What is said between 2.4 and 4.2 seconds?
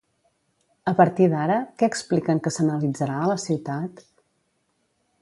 que s'analitzarà a la ciutat?